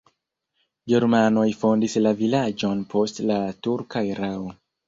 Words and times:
Germanoj 0.93 1.43
fondis 1.59 1.97
la 2.05 2.15
vilaĝon 2.23 2.83
post 2.95 3.25
la 3.33 3.39
turka 3.69 4.05
erao. 4.17 4.53